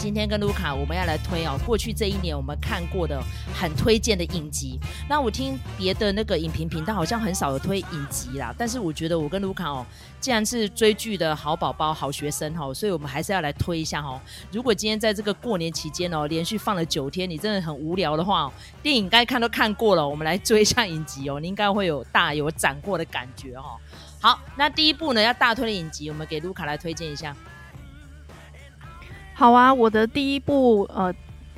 [0.00, 3.22] 今天跟卢卡我们要来推哦，过去这一年我们看过的
[3.54, 4.80] 很推荐的影集。
[5.06, 9.84] 那我听别的那个影评频道好像很少有推影集啦，但是我觉得我跟卢卡哦，
[10.18, 14.18] 既然是追剧的好宝宝、好学生哈，所以我们还是要来推一下哈。
[14.50, 18.50] 如果今天在这个过年期间哦，连续放了九天，你真的很无聊的话，
[18.82, 23.76] 电影该看都看过了，我们来追一下影集哦，你应该会有大有斩获的感觉哈。
[24.18, 27.36] 好，那第一部呢，要大推的影集，我们给卢卡来推荐一下。
[29.40, 31.10] 好啊，我的第一部呃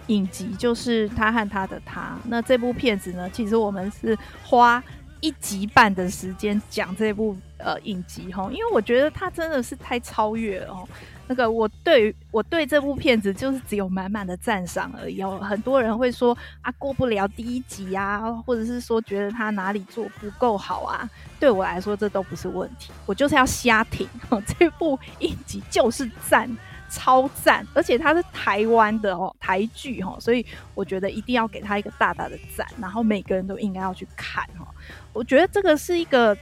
[0.07, 2.01] 影集就是《他和他的他》。
[2.29, 4.81] 那这部片子呢，其实我们是花
[5.19, 10.89] 一集半的时间讲这部呃影集哈，因为我觉得它真的是太超越了哦。
[11.27, 15.41] 那个我对我对这部片子就是只有满满的赞赏而已哦。
[15.41, 21.11] 很多人会说啊过不了第一集啊，或者是说觉得他哪里做不够好啊。
[21.41, 24.41] 对我来说这都不是问题，我就是要瞎挺哦。
[24.57, 26.49] 这部影集就是赞。
[26.93, 30.45] 超赞，而且它是台湾的哦，台剧哈，所以
[30.75, 34.67] 我觉得一定要给他一个大大的赞，然后每个人都应该要去看哈。
[35.15, 36.37] 我觉得这个是一个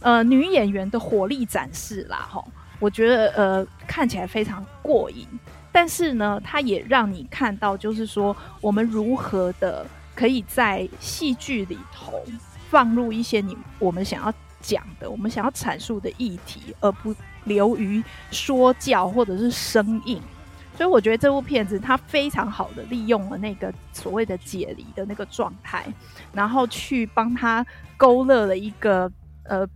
[0.00, 2.44] 呃女演员的火力展示啦哈，
[2.80, 5.24] 我觉得呃看起来非常过瘾，
[5.70, 12.20] 但是呢，它也让你看到就是说我们如何的可以在戏剧里头
[12.68, 17.14] 放入一些你我们想要讲的，我们想要阐述的议题，而不。
[17.46, 20.20] 流于说教或者是生硬，
[20.76, 25.86] 所以我觉得这部片子它非常好的利用了那个所谓的解离的那个状态，
[26.32, 27.64] 然后去帮他
[27.96, 29.10] 勾勒了一个
[29.44, 29.66] 呃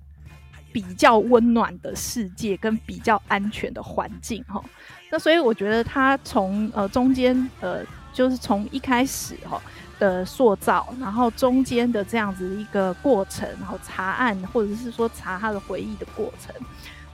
[0.72, 4.62] 比较温暖的世界跟比较安全的环境哈。
[5.10, 7.82] 那所以我觉得他从呃中间呃
[8.12, 9.60] 就是从一开始哈
[9.98, 16.54] 的塑造，然后中间的这样子一个过程，然后查案或者是说查他的回忆的过程。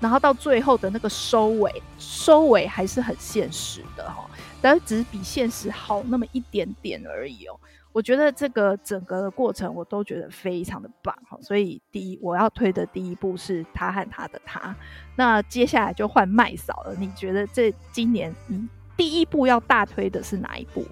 [0.00, 4.28] 然后到最后的那个收尾，收尾还是很现实的哈，
[4.60, 7.58] 但只是比现实好那么一点点而已哦。
[7.92, 14.76] 我觉得这个整个的过程我都觉得非常的棒哈，所以第一我要推的第一部是他和他的他。
[15.16, 18.68] 那接下来就换麦嫂了，你觉得这今年你
[18.98, 20.84] 第一部要大推的是哪一部？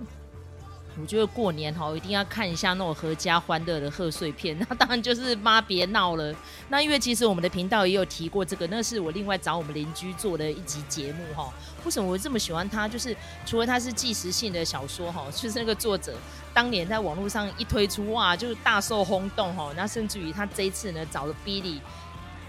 [1.00, 4.56] 我觉得过年哈，一定要看一下那种阖家欢乐的贺岁片。
[4.69, 6.32] 那当然就是妈别闹了。
[6.69, 11.53] 那因为其实我们的频道也有提过这个，那是我另外找我们邻居做的一集节目哈。
[11.84, 12.87] 为什么我这么喜欢他？
[12.87, 16.15] 就是除了他是纪实性的小说哈，就是那个作者
[16.55, 19.72] 当年在网络上一推出哇，就是大受轰动哈。
[19.76, 21.81] 那甚至于他这一次呢，找了 Billy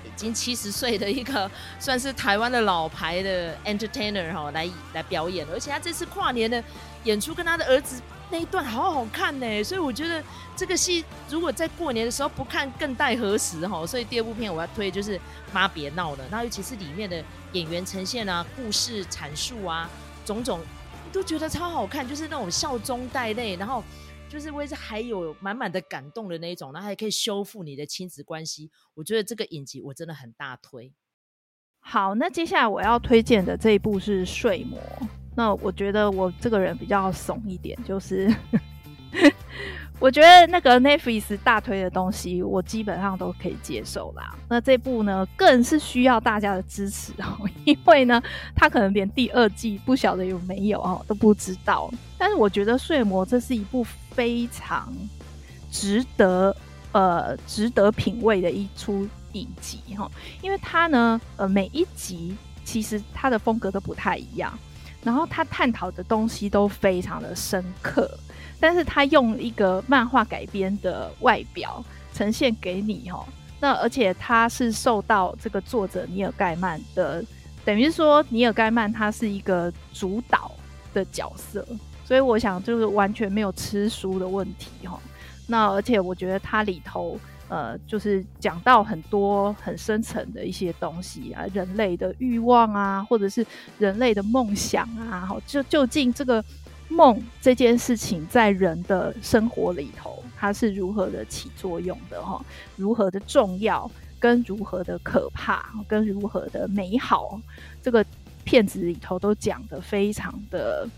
[0.06, 6.64] 已经七十岁的一个算是台湾的老牌的 entertainer 哈来来表演，而且他这次跨年呢
[7.06, 8.02] 演出跟他的儿子。
[8.32, 10.22] 那一段好好看呢，所以我觉得
[10.56, 13.86] 这个戏如果在过年的时候不看，更待何时哈？
[13.86, 15.16] 所以第二部片我要推就是
[15.54, 17.24] 《妈别闹了》，那尤其是里面的
[17.54, 19.88] 演员呈现啊、故事阐述啊，
[20.26, 20.60] 种种
[21.14, 23.84] 都觉得超好看，就是那种笑中带泪，然后
[24.28, 28.72] 就是为这还有满满的感动的那一种，然后还可以修复你的亲子关系。
[28.96, 30.92] 我觉得这个影集我真的很大推。
[31.80, 34.80] 好，那接下来我要推荐的这一部是《睡魔》。
[35.36, 38.34] 那我觉得我这个人比较怂一点，就是
[40.00, 44.36] 我觉得那个 Netflix 大推的东西，我基本上都可以接受啦。
[44.50, 48.22] 那这部呢，更是需要大家的支持哦， 因为呢，
[48.56, 51.90] 他可能连第二季不晓得有没有哦，都不知道。
[52.18, 54.94] 但是我觉得《睡魔》这是一部非常
[55.72, 56.56] 值得
[56.92, 60.10] 呃值得品味的一出影集哈，
[60.42, 64.58] 因为它呢呃每一集其实它的风格都不太一样。
[65.06, 68.10] 然后他探讨的东西都非常的深刻，
[68.60, 73.24] 但是他用一个漫画改编的外表呈现给你哦。
[73.60, 77.24] 那而且他是受到这个作者尼尔盖曼的，
[77.64, 80.52] 等于说尼尔盖曼他是一个主导
[80.94, 81.66] 的角色，
[82.04, 85.00] 所以我想就是完全没有吃书的问题哈。
[85.48, 87.20] 那而且我觉得它里头。
[87.48, 93.46] 呃，就是讲到很多很深层的一些东西啊，人类的欲望啊，或者是
[93.78, 96.44] 人类的梦想啊，就究竟这个
[96.88, 102.44] 梦这件事情在人的生活里头，它是如何的起作用的哈？
[102.76, 103.90] 如何的重要，
[104.20, 107.40] 跟如何的可怕，跟如何的美好，
[107.82, 108.04] 这个
[108.44, 110.90] 片子里头都讲得非常的。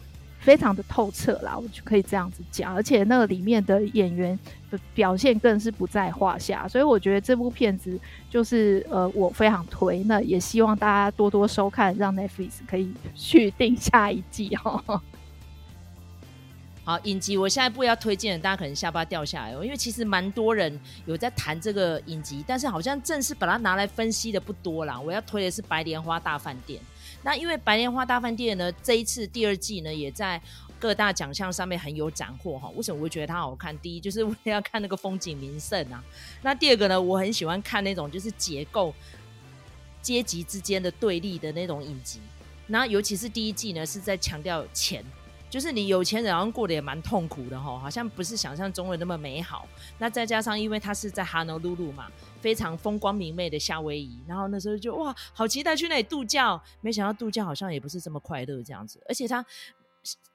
[0.48, 4.40] 非常的透彻啦，我就可以这样子讲，而且那个里面的演员
[4.72, 8.00] 的表现更是不在话下，所以我觉得这部片子
[8.30, 14.82] 就是呃，我非常推，那也希望大家多多收看，让 Netflix 可以续订下一季哈。
[16.86, 24.98] 好，影集我下一步要推荐的，大家可能下巴掉下来哦，因为其实蛮多人有在谈这个影集，但是好像正式把它拿来分析的不多啦。
[24.98, 26.80] 我要推的是《白莲花大饭店》。
[27.24, 30.42] 那因为《白莲花大饭店》呢，这一次第二季呢，也在
[30.80, 32.69] 各大奖项上面很有斩获哈。
[32.75, 33.78] 为什么我会觉得它好看？
[33.80, 36.04] 第一就是为了要看那个风景名胜啊。
[36.42, 38.94] 那第二个呢，我很喜欢看那种就是结构
[40.02, 42.19] 阶级之间的对立的那种影集。
[42.68, 45.04] 那尤其是第一季呢，是在强调钱。
[45.50, 49.68] 就是你有钱人好像过得也蛮痛苦的哈，好像不是想象中的那么美好。
[49.98, 52.12] 那再加上因为他是在哈诺露露嘛，
[52.42, 56.62] 非常风光明媚的夏威夷，然后那时候就哇，好期待去那里度假。
[56.82, 59.46] 没想到度假好像也不是这么快乐这样子，而且他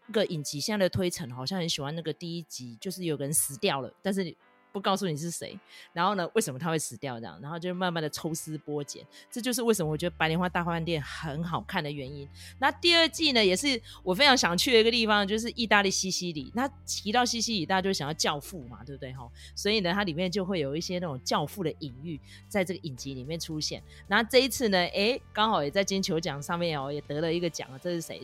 [0.07, 4.35] 那个影集现在的推陈好像很喜欢那个第一集，就是有个人死掉了，但是。
[4.73, 5.59] 不告诉你是谁，
[5.93, 12.27] 然后呢，为什么他会死掉这样，然后就慢慢的抽丝剥茧，这就是为什么我觉得《白莲花大饭店》很好看的原因。
[12.59, 16.51] 那第二季呢，也是我非常想去的一个地方，就是意大利西西里。
[16.55, 19.31] 那提到西西里，大家就想要教父嘛，对不对哈？
[19.55, 23.83] 所以呢，它里面就会有一些那种教父的隐喻，在这个影集里面出现。
[24.09, 28.21] 那这一次呢，哎，刚好也在金球奖上面哦，也得了一个奖啊，这是谁？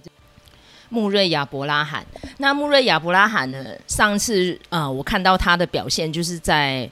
[0.91, 2.07] 穆瑞亚伯拉罕，
[2.39, 3.65] 那穆瑞亚布拉罕呢？
[3.87, 6.91] 上次啊、我看到他的表现就是在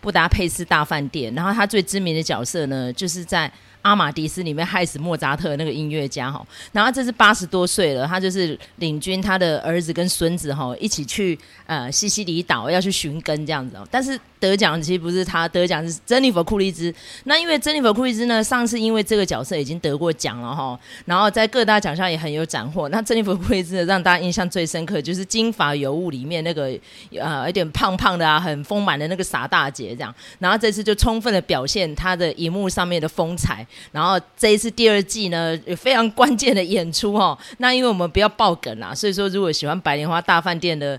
[0.00, 3.52] 布达佩斯大饭店，然后他最知名的角色呢，就是在。
[3.82, 16.92] 阿玛迪斯里面害死莫扎特那个音乐家哈，然后这是八十多岁了，他就是领军他的儿子跟孙子哈一起去呃西西里岛要去寻根这样子哦，但是得奖其实不是他，得奖是珍妮佛库丽兹。
[17.24, 22.88] 那因为珍妮佛库丽兹呢，上次因为这个角色已经得过奖了哈，然后在各大奖项也很有斩获。
[22.88, 26.72] 那珍妮佛库丽兹呢，让大家印象最深刻就是《金发尤物》里面那个
[27.18, 33.66] 呃有点胖胖的啊，很丰满的那个傻大姐这样，然后这次就充分的表现她的荧幕上面的风采。
[33.90, 37.38] 然后这一次第二季呢，有非常关键的演出哦。
[37.58, 40.98] 那因为我们不要爆梗啦，所以说如果喜欢《白莲花大饭店》的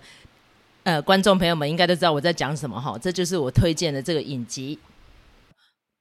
[0.83, 2.97] 呃观众朋友们，应该都知道我在讲什么哈。
[3.01, 4.77] 这就是我推荐的这个影集。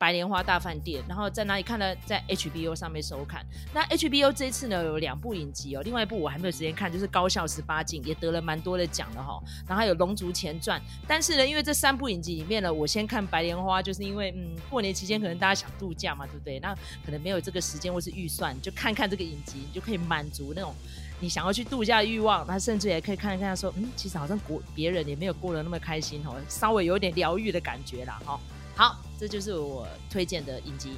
[0.02, 1.94] 白莲花大饭店，然后在哪里看呢？
[2.04, 3.46] 在 HBO 上面收看。
[3.72, 9.40] 那 HBO 这一次呢，有两部影集哦，另外一部我还没有时间看，就是《高校十八禁》，也得了蛮多的奖的哈。
[9.64, 16.58] 然后还有《龙族前传》，但是呢，因为这三部影集里面呢，我先看白莲花，就是因为嗯，过年期间可能大家想度假嘛，对不对？
[16.58, 16.74] 那
[17.06, 20.74] 可能没有这个时间或是预算，就看看这个影集，你就可以满足那种
[21.20, 22.44] 你想要去度假的欲望。
[22.44, 28.40] 那甚至也可以看一看，说嗯，其实好像过别人也没有过得那么开心哦，稍微有点疗愈的感觉啦哈。
[28.74, 30.92] 好，这就是我推荐的影集。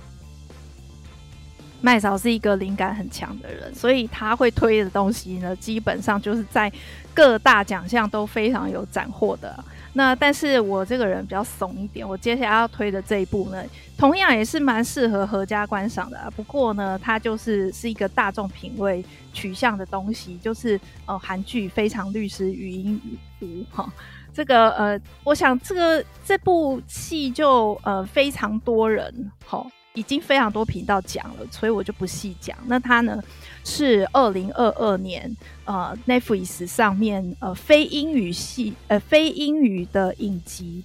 [1.80, 6.72] 麦嫂是一个灵感很强的人，所以他会推的东西呢，基本上就是在
[7.12, 9.62] 各大奖项都非常有斩获的。
[9.92, 13.62] 那但是我这个人比较怂一点，我接下来要推的这一部呢，
[13.98, 16.32] 同样也是蛮适合合家观赏的。
[16.34, 19.04] 不过呢，它就是是一个大众品味
[19.34, 22.98] 取向的东西，就是呃韩剧《非常律师禹英
[23.38, 23.92] 禑》哈。
[24.34, 32.58] 这个呃，我想这个这部戏就呃非常多人齁、哦，已经非常多频道讲了，所以我就不细讲。
[32.66, 33.22] 那它呢
[33.62, 35.34] 是二零二二年
[35.64, 40.82] 呃 Netflix 上面呃非英语系呃非英语的影集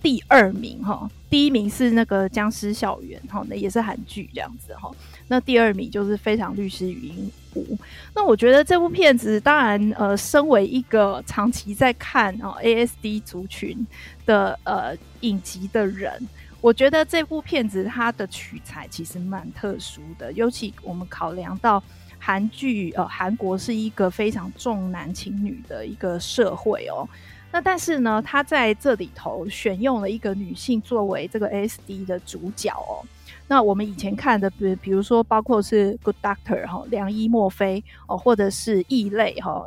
[0.00, 4.94] 第二名哈、哦，第一名是那个僵尸校园哈，那、哦、也是韩剧这样子哈、哦。
[5.28, 7.78] 那第二名就是非常律师禹英禑。
[8.14, 13.86] 那我觉得这部片子，当然，呃，身为一个长期在看哦 ASD 族群
[14.26, 16.12] 的呃影集的人，
[16.60, 20.32] 我觉得这部片子它的取材其实蛮特殊的。
[20.32, 21.82] 尤其我们考量到
[22.18, 27.08] 韩剧，呃，韩国是一个非常重男轻女的一个社会哦。
[27.50, 33.06] 那但是呢，他在这里头选用了一个女性作为这个 SD 的主角哦。
[33.46, 39.66] 那我们以前看的，比比如说，包括是 Good Doctor 哈，良医墨菲哦，或者是异类哈，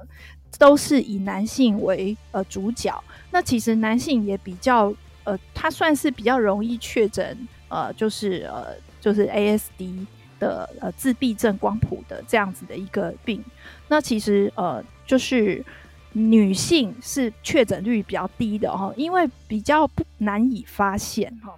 [0.57, 3.03] 都是以男性为呃主角。
[3.29, 4.91] 那其实男性也比较
[5.25, 10.07] 呃，他算是比较容易确诊呃，就是呃，就是 ASD
[10.39, 13.43] 的呃自闭症光谱的这样子的一个病。
[13.87, 15.63] 那其实呃，就是
[16.13, 21.55] 女性是确诊率比较低的哈，因为比较不难以发现哈。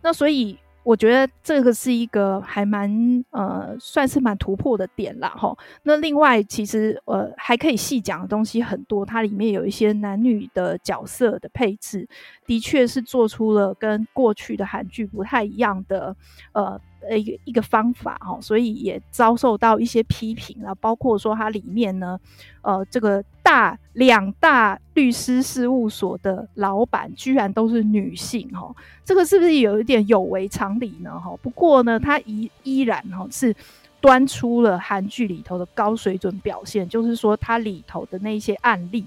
[0.00, 0.56] 那所以。
[0.86, 2.88] 我觉得这个是一个还蛮
[3.30, 5.52] 呃，算是蛮突破的点啦哈。
[5.82, 12.08] 那另外，其实呃还可以细讲的东西很多，它里面有一些男女的角色的配置，
[12.46, 16.14] 的确是做出了跟过去的韩剧不太一样的
[16.52, 16.80] 呃。
[17.08, 22.18] 呃，一个一个方法哈，所以也遭受到一些批评啊，包括说它里面呢，
[22.62, 31.36] 呃，这个大两大律师事务所的老板居然都是女性哈，这个是不是有一点有违常理呢哈？
[31.42, 33.54] 不过呢，它依依然哈是
[34.00, 39.04] 端出了韩剧里头的高水准表现，就是说它里头的那些案例，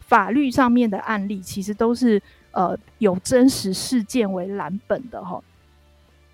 [0.00, 2.20] 法律上面的案例，其实都是
[2.52, 5.42] 呃有真实事件为蓝本的哈。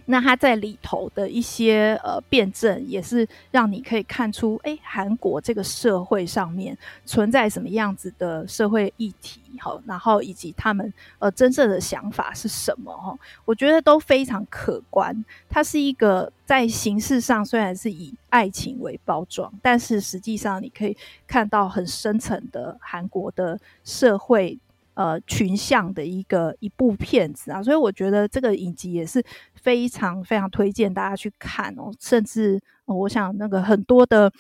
[0.06, 15.24] 那它在里头的一些呃辩证，也是让你可以看出，哎，韩国这个社会上面存在什么样子的社会议题，好，然后以及他们呃真正的想法是什么，哈，我觉得都非常可观。
[15.48, 24.58] 它是一个在形式上虽然是以爱情为包装，但是实际上你可以看到很深层的韩国的社会。
[24.94, 31.90] 呃，群像的一个一部片子啊，所以我觉得这个影集也是非常非常推荐大家去看哦。
[31.98, 34.30] 甚至，我想那个很多的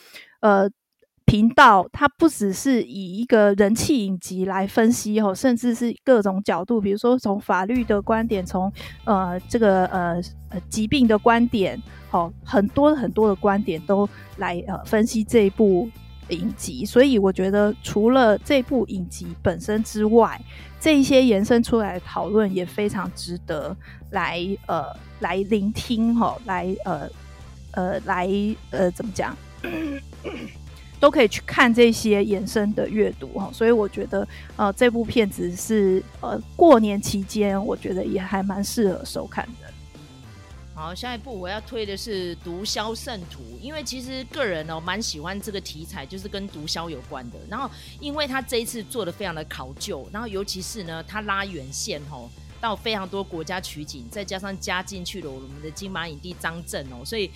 [0.40, 0.68] 呃
[1.24, 8.70] 频道，它不只是以一个人气影集来分析哦，甚至是各种角度，比如说从法律的观点，从
[9.04, 10.20] 呃这个呃
[10.68, 11.80] 疾病的观点，
[12.10, 14.06] 哦，很多很多的观点都
[14.36, 15.88] 来呃分析这一部。
[16.32, 20.40] 影集，所以我觉得除了这部影集本身之外，
[20.80, 23.76] 这一些延伸出来的讨论也非常值得
[24.10, 24.84] 来呃
[25.20, 27.08] 来聆听哈，来呃
[27.72, 28.28] 呃来
[28.70, 29.36] 呃怎么讲，
[30.98, 33.48] 都可以去看这些延伸的阅读哈。
[33.52, 39.46] 所以我觉得呃这部片子是呃过年期间，我觉得也还蛮适合收看。
[40.74, 47.38] 好，下一步我要推的是《毒枭圣徒》，因为其实个人哦蛮喜欢这个题材，就是跟毒枭有关的。
[47.48, 52.26] 然后，因为他这一次做的非常的考究，然后尤其是呢，他拉远线哦，
[52.58, 57.30] 到非常多国家取景，再加上加进去了我们的金马影帝张震哦，所以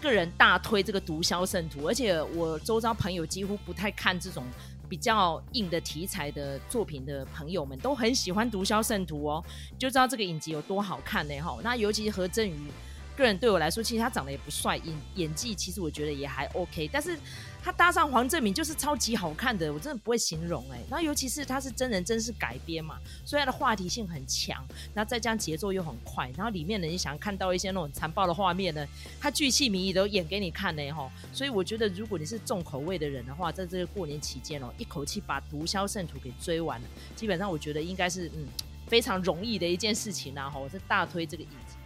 [0.00, 1.80] 个人大推这个《毒枭圣徒》。
[1.88, 4.44] 而且我周遭朋友几乎不太看这种
[4.92, 9.42] 比较硬的题材的作品的朋友们，都很喜欢《毒枭圣徒》哦，
[9.78, 11.58] 就知道这个影集有多好看呢哈。
[11.64, 12.70] 那尤其是何振宇。
[13.16, 17.18] 个人对我来说，其实他长得也不帅，演演技其实我觉得也还 OK，但是
[17.62, 20.84] 他搭上黄正明就是超级好看的，我真的不会形容哎、欸。
[20.90, 24.60] 然后尤其是他是真人真事改编嘛，所以他的话题性很强，
[24.92, 28.84] 然后再加上节奏又很快，然后里面呢你想看到一些那种残暴的画面呢，
[29.20, 31.08] 他巨细靡遗都演给你看呢哈。
[31.32, 38.44] 所以我觉得如果你是重口味的人的话，在这个过年期间哦，一口气把《毒枭圣徒》给追完了，基本上我觉得应该是嗯
[38.88, 40.58] 非常容易的一件事情啊哈。
[40.58, 41.76] 我是大推这个影集。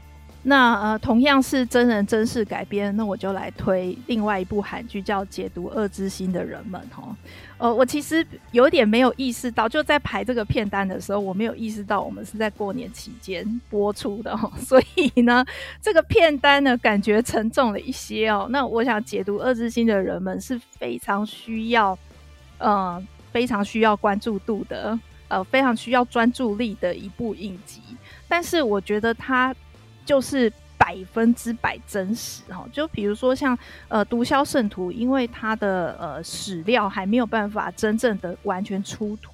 [0.48, 7.16] 那呃，同样是真人真事改编，那我就来推另外一部韩剧，叫《解读恶之心的人们》哦。
[7.58, 14.52] 呃，我其实有点没有意识到，就在排这个片单的时候，我没有意识到我们是在过年期间播出的哦。
[14.62, 15.44] 所以呢，
[15.82, 18.46] 这个片单呢，感觉沉重了一些哦。
[18.48, 21.98] 那我想，《解读恶之心的人们》是非常需要，
[22.58, 27.80] 呃，非常需要关注度的，呃，非常需要专注力的一部影集。
[28.28, 29.52] 但是我觉得它。
[30.06, 33.58] 就是百分之百真实哈，就比如说像
[33.88, 39.32] 呃《毒枭圣徒》，因为它的呃史料还没有办法真正的完全出土，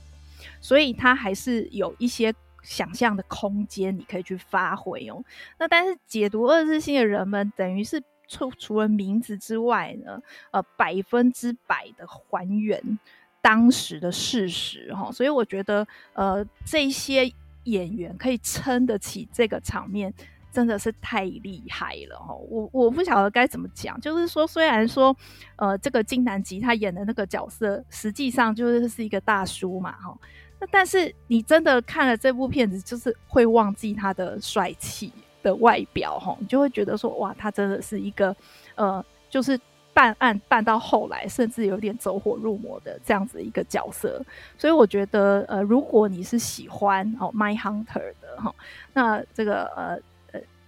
[0.60, 5.22] 所以它还是有一些想象的空间，你可以去发挥哦。
[5.58, 10.18] 那但是解读恶之心的人们，等于是除除了名字之外呢，
[10.52, 12.98] 呃百分之百的还原
[13.42, 17.30] 当时的事实哈，所以我觉得呃这些
[17.64, 20.14] 演员可以撑得起这个场面。
[20.52, 22.34] 真的是太厉害了哈！
[22.34, 25.16] 我我不晓得该怎么讲，就是说，虽然说，
[25.56, 30.14] 呃，这个金南吉他演的那个角色，实际上就是是一个大叔嘛哈，
[30.60, 35.10] 那但是你真的看了这部片子，就是会忘记他的帅气
[35.42, 38.36] 的外表哈，你就会觉得说，哇，他真的是一个，
[38.74, 39.58] 呃，就是
[39.94, 44.22] 办案办到后来，甚至有点走火入魔的这样子一个角色。
[44.58, 47.84] 所以我觉得，呃，如果你是喜欢哦《My Hunter》
[48.20, 48.54] 的哈，
[48.92, 49.98] 那这个呃。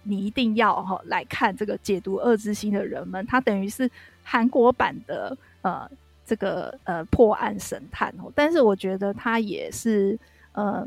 [0.05, 3.89] 你一定要哈来看这个解读恶之心的人们，他等于是
[4.23, 5.89] 韩国版的呃
[6.25, 10.17] 这个呃破案神探哦，但是我觉得他也是
[10.53, 10.85] 呃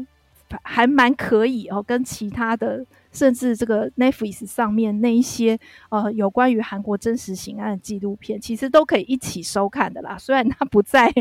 [0.63, 5.59] 还蛮可以哦，跟其他的甚至这个 Netflix 上面那一些
[5.91, 10.17] 呃有关于韩国真实刑案的纪录片，其实都可以一起收看的啦。
[10.21, 11.13] 虽然它不在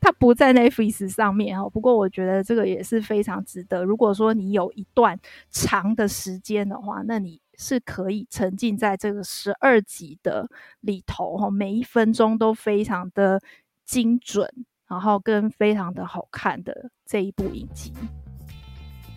[0.00, 3.84] 它不在 Netflix 上面哦，不过我觉得这个也是非常值得。
[3.84, 5.18] 如果说你有一段
[5.50, 10.48] 长的时间的话，那你是可以沉浸在这个十二集的
[10.80, 13.40] 里头哈，每一分钟都非常的
[13.84, 14.48] 精准，
[14.86, 17.92] 然后跟非常的好看的这一部影集。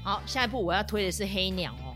[0.03, 1.90] 好，下一部我要推的是《黑鸟》哦。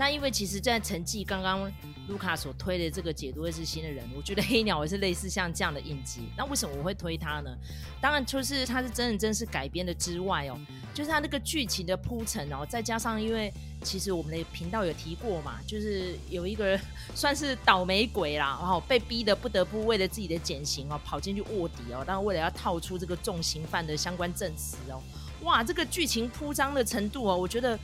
[0.00, 1.70] 那因为其实，在成绩刚刚
[2.08, 6.22] 卢卡所推的这个解读恶之心的人，我觉得《黑鸟》也是类似像这样的印记。
[6.38, 7.54] 那为什么我会推他呢？
[8.00, 10.58] 当然就是他是真人真事改编的之外哦，
[10.94, 13.52] 就是他那个剧情的铺陈哦，再加上因为
[13.82, 16.80] 其实我们的频道有提过嘛，就是有一个人
[17.14, 25.02] 算是倒霉鬼啦，然后被逼得不得不为了自己的减刑哦，跑进去卧底哦，当然为了要套出这个重刑犯的相关证词哦，
[25.42, 27.78] 哇，这个剧情铺张的程度哦，我觉得。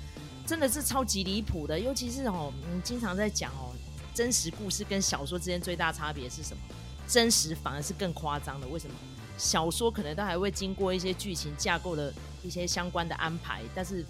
[0.47, 3.75] 真的是超级离谱的，尤其是哦，我们经常在讲哦，
[4.15, 6.63] 真实故事跟小说之间最大差别是什么？
[7.09, 8.67] 真实反而是更夸张的。
[8.69, 8.95] 为什么？
[9.37, 12.13] 小说可能都还会经过一些剧情架构的
[12.43, 14.05] 一些相关的安排，但是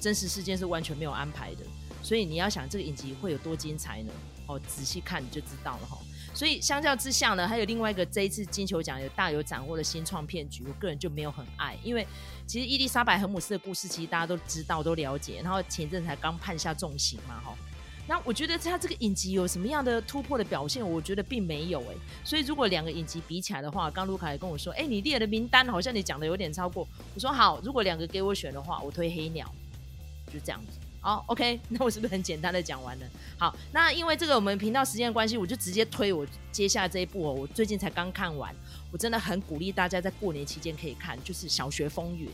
[0.00, 1.60] 真实事件是完全没有安排的。
[2.02, 4.12] 所以你要想这个影集会有多精彩呢？
[4.46, 5.98] 哦，仔细看你就知道了哈。
[6.34, 12.06] 所以相较之下呢，还有另外一个这一次金球奖有大有斩获的新创骗局，我个人就没有很爱，因为
[12.46, 17.56] 其实伊丽莎白·荷姆斯的故事其实大家都知道都了解，然后前阵才刚判下重刑嘛哈。
[18.06, 20.86] 那我觉得他这个影集有什么样的突破的表现？
[20.86, 21.94] 我觉得并没有哎。
[22.22, 26.86] 所以如果两个影集比起来的话，刚卢卡也跟我说，哎，你列的名单好像你讲的有点超过。
[27.14, 29.50] 我说好，如果两个给我选的话，我推黑鸟，
[30.30, 30.78] 就这样子。
[31.04, 33.06] 好，OK， 那我是不是很简单的讲完了？
[33.38, 37.32] 好，那因为这个我们频道时间的关系，我就直接推我接下来这一部哦。
[37.34, 38.54] 我最近才刚看完，
[38.90, 42.26] 我真的很鼓励大家在过年期间可以看，就是《小学风云》。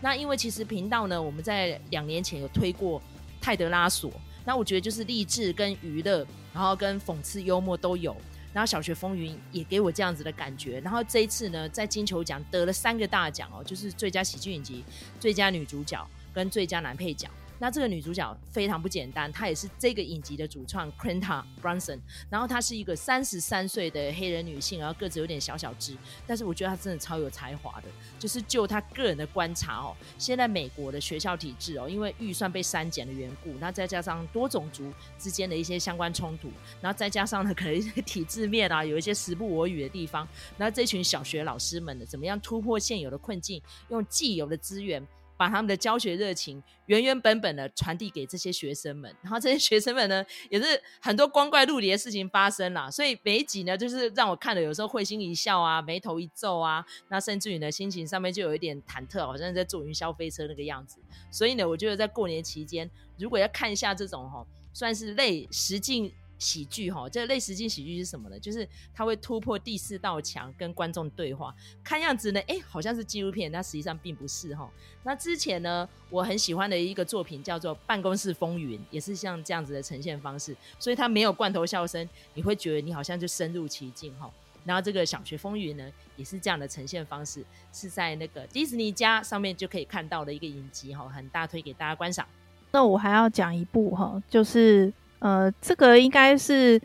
[0.00, 2.98] 那因为其实频道呢，我们在两年前有推过
[3.42, 4.10] 《泰德拉索》，
[4.46, 8.16] 那我觉得就是励志跟娱乐，然后跟讽刺幽默都有。
[8.54, 10.80] 然后《小学风云》也给我这样子的感觉。
[10.80, 14.82] 然后这一次呢，在金球奖得了三个大奖哦，就是最佳喜剧影集、
[15.20, 17.28] 最佳女主角跟最佳男配角。
[17.58, 25.96] 那这个女主角非常不简单，她也是这个影集的主创 Quinta Brunson，然后她是一个三十三岁的黑人女性，然后个子有点小小只，
[26.26, 27.88] 但是我觉得她真的超有才华的。
[28.18, 45.06] 就是就她个人的观察哦，现在美国的学校体制哦，因为预算被删减的缘故，那再加上多种族之间的一些相关冲突，然后再加上呢， 可能一些体制面啊，有一些时不我与的地方，那这群小学老师们呢，怎么样突破现有的困境，用既有的资源。
[45.36, 60.98] 把他们的教学热情原原本本的传递给这些学生们，然后这些学生们呢，也是很多光怪陆离的事情发生了，所以每一集呢，就是让我看了有时候会心一笑啊，眉头一皱啊，那甚至于呢，心情上面就有一点忐忑，好像在坐云霄飞车那个样子。
[61.30, 66.12] 所以呢，我觉得在过年期间，如果要看一下这种哈，算是类实境。
[66.38, 68.38] 喜剧哈，这类实境喜剧是什么呢？
[68.38, 71.54] 就是它会突破第四道墙，跟观众对话。
[71.82, 74.70] 看样子呢，哎，好像是纪录片，但实际上并不是哈。
[75.04, 84.30] 那之前呢，我很喜欢的一个作品叫做《办公室风云》，也是像这样子的呈现方式，所以它没有罐头笑声，你会觉得你好像就深入其境哈。
[84.64, 92.26] 然后这个《小学风云》呢，也是这样的呈现方式，是在那个迪士尼家上面就可以看到的一个影集哈，很大推给大家观赏。
[92.72, 94.92] 那我还要讲一部哈，就是。
[95.24, 96.78] 呃，这个应该是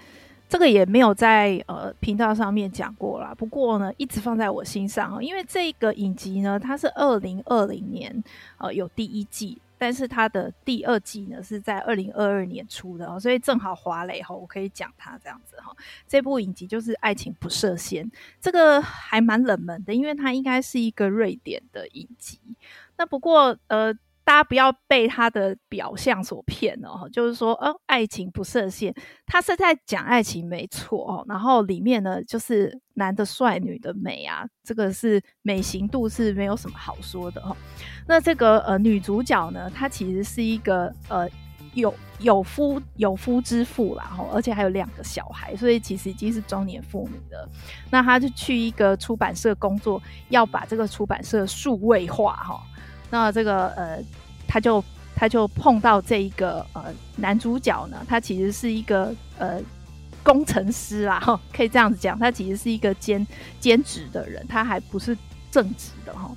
[0.48, 3.36] 这个也没有在呃频道上面讲过啦。
[3.38, 8.24] 不过呢，一直放在我心上哦，因为这个影集呢，它是二零二零年
[8.58, 15.76] 呃有第一季，但是它的第二季呢是在二零二二年出的哦，所以正好滑垒哈，我可以讲它这样子哈。
[16.08, 18.06] 这部影集就是《爱情不设限》，
[18.40, 22.40] 这个还蛮冷门的，因为它应该是一个瑞典的影集。
[22.98, 23.94] 那不过呃。
[24.30, 28.94] 大家不要被他的表象所骗哦，就是说，呃，爱情不设限，
[29.26, 31.26] 他是在讲爱情没错哦。
[31.28, 37.58] 然后里面呢，就是男的帅，女的美啊，这个是美型度是没有什么好说的哦。
[38.08, 41.28] 那这个呃女主角呢，她其实是一个呃
[41.74, 47.50] 有有夫有夫之妇啦，哈，而且还有两个小孩，所以其实已经是中年妇女了。
[47.90, 52.62] 那她就去一个出版社工作，要把这个出版社数位化哈。
[53.10, 54.04] 那这个呃，
[54.48, 54.84] 他就
[55.16, 59.62] 他就碰到这一个呃男主角呢，他其实是一个呃
[60.24, 63.26] 工程师啦，哈， 可以这样子讲，他其实是一个兼
[63.60, 65.18] 兼职的人，他还不是
[65.52, 66.30] 正职的哈。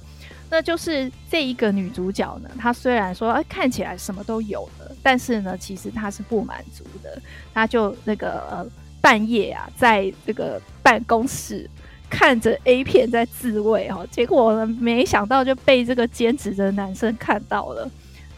[0.51, 7.21] 那就是这一个女主角呢，她虽然说哎看起来什么都有的，但是呢，其实她是不满足的，
[7.55, 8.67] 她就那个呃
[9.01, 11.69] 半夜啊，在这个办公室。
[12.13, 17.91] 看着 A 片在自慰哈，结果呢，没想到就被这个兼职的男生看到了。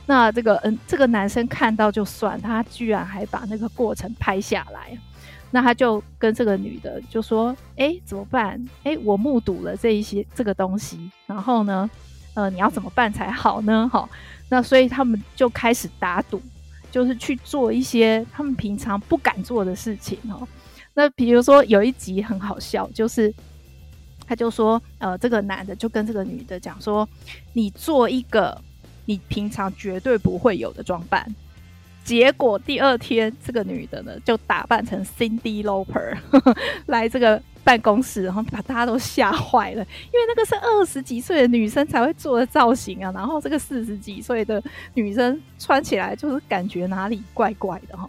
[0.06, 4.96] 那这个嗯，这个男生看到就算，他居然还把那个过程拍下来。
[5.50, 8.64] 那他就跟这个女的就说：“哎，怎么办？
[8.84, 11.90] 哎，我目睹了这一些这个东西，然后呢，
[12.34, 13.90] 呃，你要怎么办才好呢？
[13.92, 14.08] 哈，
[14.48, 16.40] 那所以他们就开始打赌，
[16.92, 20.46] 就是去做一些他们平常不敢做的事情哈。
[20.94, 23.34] 那比如说有一集很好笑，就是。
[24.26, 27.08] 他就说，呃，这个男的就跟这个女的讲说，
[27.52, 28.60] 你做一个
[29.04, 31.26] 你平常绝对不会有的装扮。
[32.04, 36.14] 结果第二天，这个女的呢就打扮成 Cindy Loper
[36.84, 43.10] 来这个办公室，然后把大家都吓坏了，因为那个是二十几岁的女生才会做的造型啊。
[43.14, 48.06] 然后这个四十几岁的女生穿起来就是感觉哪里怪怪的哈。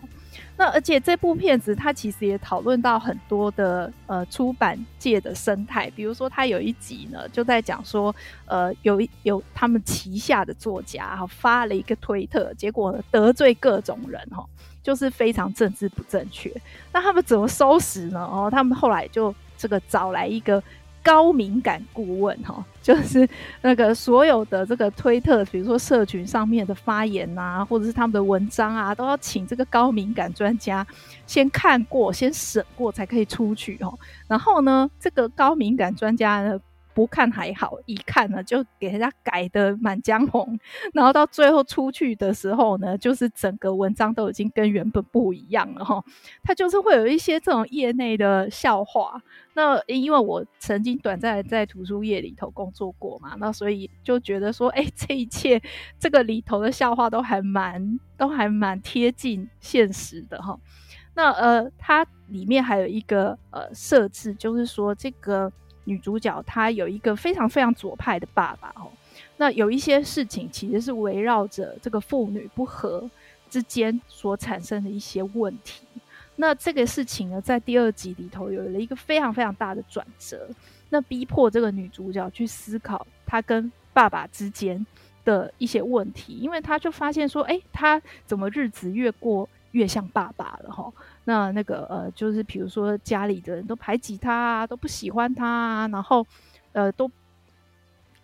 [0.57, 8.15] 那而且这部片子它其实也讨论到很多的呃出版界的生态，比如说它有一集呢就在讲说，
[8.45, 14.45] 呃有有他们旗下的作家哈发了一个推特，结果得罪各种人哈，
[14.81, 16.51] 就是非常政治不正确。
[16.93, 18.19] 那他们怎么收拾呢？
[18.19, 20.63] 哦，他们后来就这个找来一个。
[21.05, 23.29] 高敏感顾问哈，就是
[23.61, 30.85] 那个所有的这个推特，比如说社群上面的发言啊，或者是他们的文章啊，都要请这个高敏感专家
[31.27, 33.99] 先看过、先审过才可以出去哦。
[34.27, 36.59] 然后呢，这个高敏感专家呢。
[36.95, 40.57] 不看还好，一看呢就给人家改得满江红，
[40.93, 46.01] 然后到最后出去的时候呢，就是整个文章都已经跟原本不一样了哈。
[46.41, 49.21] 他就是会有一些这种业内的笑话。
[49.53, 55.61] 那因为我曾经短暂在图书业里头工作过嘛，那所以就觉得说，哎，这一切
[55.99, 60.57] 这个里头的笑话都还蛮都还蛮贴近现实的哈。
[61.13, 65.51] 那呃，它里面还有一个呃设置，就是说这个。
[65.85, 68.91] 女主角她有一个非常非常左派的爸爸哦，
[69.37, 73.09] 那有一些事情其实是围绕着这个父女不和
[73.49, 75.85] 之间所产生的一些问题。
[76.35, 80.49] 那这个事情呢，在第二集里头有了一个非常非常大的转折，
[80.89, 84.85] 那逼迫这个女主角去思考她跟爸爸之间
[85.23, 90.89] 的一些问题，因为她就发现说，哎，她怎么日子越过越像爸爸了哈？
[91.25, 96.25] 那那个呃，就是比如说家里的人都排挤他啊，都不喜欢他啊，然后
[96.71, 97.11] 呃都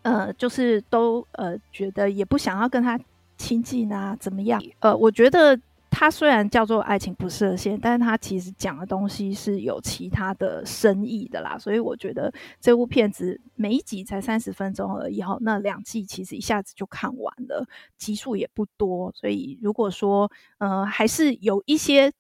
[0.02, 2.98] 呃就是都呃觉得也不想要跟他
[3.36, 4.64] 亲近啊，怎么样？
[4.80, 5.60] 呃，我觉得
[5.92, 11.58] 它虽然叫做爱情不设限，但是它其实讲的东西是有其他的深意的啦。
[11.60, 22.12] 所以我觉得这部片子每一集才三十分钟而已哈，那两季其实一下子就看完了，集数也不多，所以如果说呃还是有一些。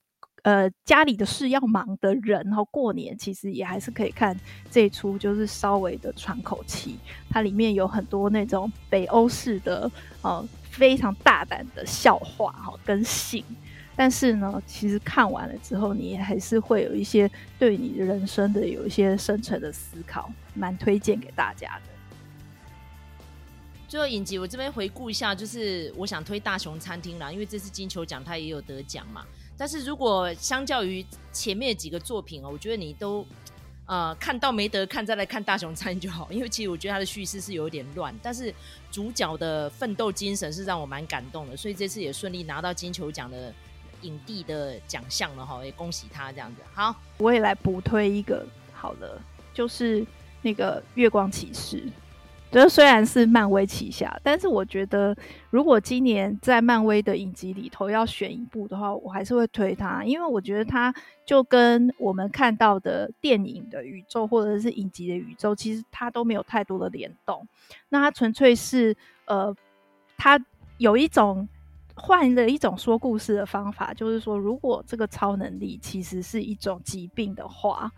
[0.43, 4.35] 呃，家里的事要忙的人，然后过年其实也还是可以看
[4.71, 6.97] 这一出，就是稍微的喘口气。
[7.29, 9.89] 它里面有很多那种北欧式的，
[10.21, 13.43] 呃，非常大胆的笑话哈，跟性。
[13.95, 21.91] 但是呢，其实看完了之后，你还是会有一些对你人生的有一些深层的思考，蛮推荐给大家的。
[23.87, 29.23] 最后影集，我这边回顾一下，就是我想推大熊餐厅啦，因为这次金球奖它也有得奖嘛。
[29.61, 33.23] 但是如果相较于前面几个作品哦，我觉得你都
[33.85, 38.51] 呃看到没得看，再来看大熊餐就好，因为其实我觉得他的叙事是有点乱，但是
[38.91, 43.53] 主角的奋斗精神是让我蛮感动的，所以这次也顺利拿到金球奖的
[44.01, 46.61] 影帝的奖项了哈，也恭喜他这样子。
[46.73, 48.43] 好，我也来补推一个
[48.73, 49.21] 好的，
[49.53, 50.03] 就是
[50.41, 51.83] 那个月光骑士。
[52.51, 55.15] 就虽然是漫威旗下，但是我觉得
[55.49, 60.93] 如果今年在漫威的影集里头要选一部的话，我还是会推它，因为我觉得它
[61.25, 67.47] 就跟我们看到的电影的宇宙或者是影集的宇宙，其实它都没有太多的联动。
[67.87, 69.55] 那它纯粹是呃，
[70.17, 70.37] 它
[70.77, 71.47] 有一种
[71.95, 77.89] 换了一种说故事的方法，就是说，如果这个超能力其实是一种疾病的话。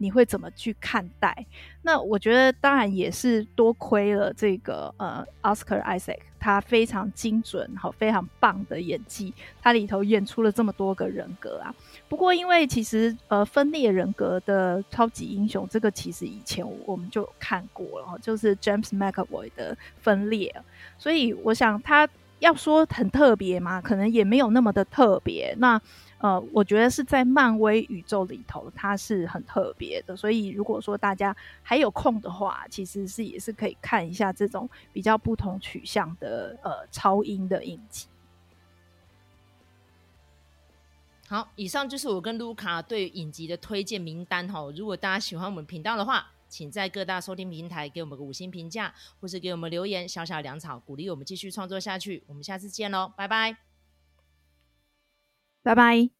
[0.00, 1.46] 你会怎么去看待？
[1.82, 11.74] 那我觉得当然也是多亏了这个呃，Oscar Isaac，他非常精准，好，非常棒的演技，他里头演出了这么多个人格啊。
[12.08, 20.54] 不过因为其实呃，分裂人格的超级英雄这个其实以前我们就看过了，就是 James McAvoy 的分裂，
[20.96, 22.08] 所以我想他
[22.38, 25.54] 要说很特别嘛，可能也没有那么的特别。
[25.58, 25.78] 那
[26.20, 30.14] 呃，我觉得是在漫威宇宙里头，它是很特别的。
[30.14, 38.06] 所以，如果说大家还有空的话，其实是也是可以看一下这种比较不同取向的呃超英的影集。
[41.26, 44.70] 好，以上就是我跟卢卡对影集的推荐名单哈。
[44.76, 52.22] 如果大家喜欢我们频道的话，请在各大收听平台给我们个五星评价，或是给我们留言小小粮草，鼓励我们继续创作下去。
[52.26, 53.69] 我们下次见喽，拜拜。
[55.62, 56.10] 拜拜。